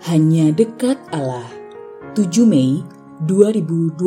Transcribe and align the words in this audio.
Hanya 0.00 0.48
dekat 0.48 0.96
Allah. 1.12 1.44
7 2.16 2.48
Mei 2.48 2.80
2021 3.28 4.00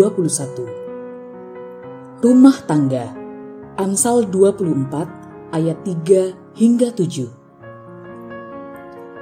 Rumah 2.18 2.58
tangga. 2.66 3.14
Amsal 3.78 4.26
24 4.26 5.54
ayat 5.54 5.78
3 5.86 6.34
hingga 6.58 6.90
7 6.98 7.30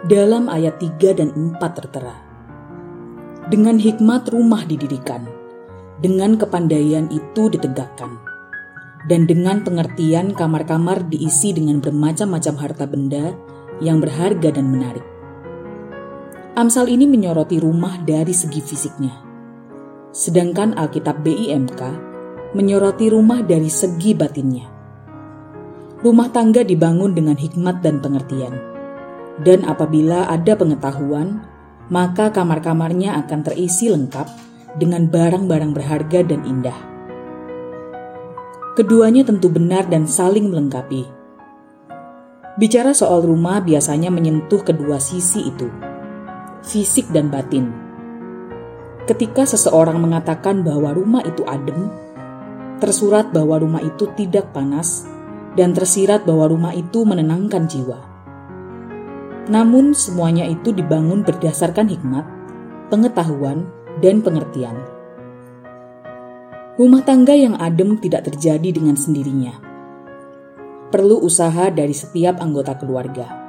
Dalam 0.07 0.47
ayat 0.47 0.79
3 0.79 1.19
dan 1.19 1.35
4 1.35 1.59
tertera. 1.59 2.15
Dengan 3.51 3.75
hikmat 3.75 4.31
rumah 4.31 4.63
didirikan 4.63 5.27
Dengan 5.99 6.39
kepandaian 6.39 7.11
itu 7.11 7.51
ditegakkan 7.51 8.15
Dan 9.11 9.27
dengan 9.27 9.59
pengertian 9.59 10.31
kamar-kamar 10.31 11.03
diisi 11.11 11.51
dengan 11.51 11.83
bermacam-macam 11.83 12.55
harta 12.55 12.87
benda 12.87 13.35
yang 13.83 13.99
berharga 13.99 14.55
dan 14.55 14.71
menarik 14.71 15.03
Amsal 16.51 16.91
ini 16.91 17.07
menyoroti 17.07 17.63
rumah 17.63 17.95
dari 18.03 18.35
segi 18.35 18.59
fisiknya. 18.59 19.15
Sedangkan 20.11 20.75
Alkitab 20.75 21.23
BIMK 21.23 21.79
menyoroti 22.51 23.07
rumah 23.07 23.39
dari 23.39 23.71
segi 23.71 24.11
batinnya. 24.11 24.67
Rumah 26.03 26.27
tangga 26.35 26.67
dibangun 26.67 27.15
dengan 27.15 27.39
hikmat 27.39 27.79
dan 27.79 28.03
pengertian. 28.03 28.51
Dan 29.39 29.63
apabila 29.63 30.27
ada 30.27 30.51
pengetahuan, 30.59 31.39
maka 31.87 32.35
kamar-kamarnya 32.35 33.15
akan 33.23 33.47
terisi 33.47 33.87
lengkap 33.87 34.27
dengan 34.75 35.07
barang-barang 35.07 35.71
berharga 35.71 36.19
dan 36.27 36.43
indah. 36.43 36.79
Keduanya 38.75 39.23
tentu 39.23 39.47
benar 39.47 39.87
dan 39.87 40.03
saling 40.03 40.51
melengkapi. 40.51 41.07
Bicara 42.59 42.91
soal 42.91 43.23
rumah 43.23 43.63
biasanya 43.63 44.11
menyentuh 44.11 44.59
kedua 44.67 44.99
sisi 44.99 45.47
itu 45.47 45.90
fisik 46.61 47.09
dan 47.09 47.33
batin. 47.33 47.73
Ketika 49.09 49.49
seseorang 49.49 49.97
mengatakan 49.97 50.61
bahwa 50.61 50.93
rumah 50.93 51.25
itu 51.25 51.41
adem, 51.49 51.89
tersurat 52.77 53.33
bahwa 53.33 53.57
rumah 53.57 53.81
itu 53.81 54.07
tidak 54.13 54.53
panas, 54.53 55.09
dan 55.57 55.75
tersirat 55.75 56.23
bahwa 56.23 56.47
rumah 56.47 56.73
itu 56.73 57.03
menenangkan 57.03 57.67
jiwa. 57.67 57.99
Namun, 59.51 59.91
semuanya 59.97 60.47
itu 60.47 60.71
dibangun 60.71 61.25
berdasarkan 61.25 61.91
hikmat, 61.91 62.23
pengetahuan, 62.93 63.67
dan 63.99 64.23
pengertian. 64.23 64.77
Rumah 66.79 67.03
tangga 67.03 67.35
yang 67.35 67.59
adem 67.59 67.99
tidak 67.99 68.31
terjadi 68.31 68.69
dengan 68.71 68.95
sendirinya. 68.95 69.59
Perlu 70.87 71.19
usaha 71.19 71.67
dari 71.67 71.91
setiap 71.91 72.39
anggota 72.39 72.79
keluarga 72.79 73.40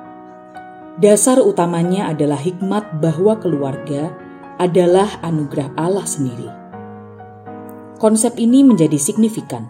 Dasar 1.02 1.42
utamanya 1.42 2.14
adalah 2.14 2.38
hikmat 2.38 3.02
bahwa 3.02 3.34
keluarga 3.42 4.14
adalah 4.62 5.18
anugerah 5.26 5.74
Allah 5.74 6.06
sendiri. 6.06 6.46
Konsep 7.98 8.38
ini 8.38 8.62
menjadi 8.62 8.94
signifikan. 9.02 9.66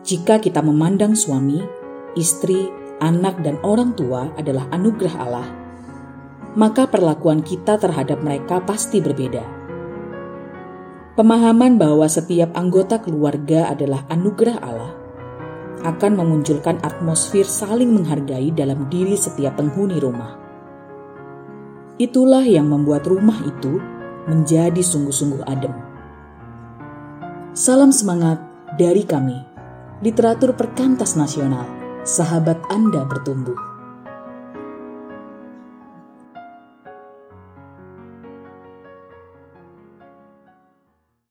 Jika 0.00 0.40
kita 0.40 0.64
memandang 0.64 1.12
suami, 1.12 1.60
istri, 2.16 2.72
anak, 3.04 3.44
dan 3.44 3.60
orang 3.60 3.92
tua 3.92 4.32
adalah 4.40 4.64
anugerah 4.72 5.16
Allah, 5.20 5.48
maka 6.56 6.88
perlakuan 6.88 7.44
kita 7.44 7.76
terhadap 7.76 8.24
mereka 8.24 8.64
pasti 8.64 9.04
berbeda. 9.04 9.44
Pemahaman 11.20 11.76
bahwa 11.76 12.08
setiap 12.08 12.56
anggota 12.56 12.96
keluarga 12.96 13.68
adalah 13.68 14.08
anugerah 14.08 14.56
Allah 14.64 14.97
akan 15.84 16.18
memunculkan 16.18 16.82
atmosfer 16.82 17.46
saling 17.46 17.94
menghargai 17.94 18.50
dalam 18.50 18.90
diri 18.90 19.14
setiap 19.14 19.58
penghuni 19.60 19.98
rumah. 20.02 20.34
Itulah 21.98 22.46
yang 22.46 22.70
membuat 22.70 23.06
rumah 23.06 23.38
itu 23.42 23.78
menjadi 24.30 24.78
sungguh-sungguh 24.78 25.42
adem. 25.46 25.74
Salam 27.54 27.90
semangat 27.90 28.38
dari 28.78 29.02
kami, 29.02 29.34
literatur 30.02 30.54
perkantas 30.54 31.18
nasional, 31.18 31.66
sahabat 32.06 32.62
Anda 32.70 33.02
bertumbuh. 33.02 33.77